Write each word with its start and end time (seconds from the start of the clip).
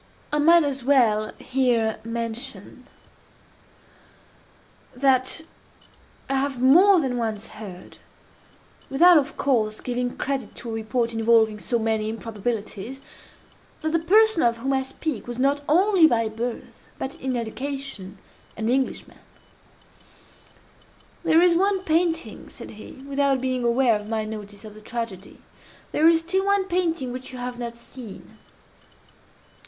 I 0.33 0.39
might 0.39 0.63
as 0.63 0.83
well 0.83 1.31
here 1.37 1.99
mention, 2.03 2.87
that 4.95 5.41
I 6.27 6.33
have 6.37 6.59
more 6.59 6.99
than 6.99 7.17
once 7.17 7.45
heard, 7.45 7.99
(without, 8.89 9.19
of 9.19 9.37
course, 9.37 9.79
giving 9.79 10.17
credit 10.17 10.55
to 10.55 10.69
a 10.69 10.73
report 10.73 11.13
involving 11.13 11.59
so 11.59 11.77
many 11.77 12.09
improbabilities,) 12.09 12.99
that 13.83 13.91
the 13.91 13.99
person 13.99 14.41
of 14.41 14.57
whom 14.57 14.73
I 14.73 14.81
speak, 14.81 15.27
was 15.27 15.37
not 15.37 15.61
only 15.69 16.07
by 16.07 16.29
birth, 16.29 16.73
but 16.97 17.13
in 17.21 17.37
education, 17.37 18.17
an 18.57 18.69
Englishman. 18.69 19.19
"There 21.23 21.43
is 21.43 21.53
one 21.55 21.83
painting," 21.83 22.49
said 22.49 22.71
he, 22.71 22.93
without 23.07 23.39
being 23.39 23.63
aware 23.63 23.99
of 23.99 24.09
my 24.09 24.25
notice 24.25 24.65
of 24.65 24.73
the 24.73 24.81
tragedy—"there 24.81 26.09
is 26.09 26.21
still 26.21 26.45
one 26.45 26.65
painting 26.67 27.11
which 27.11 27.31
you 27.31 27.37
have 27.37 27.59
not 27.59 27.77
seen." 27.77 28.39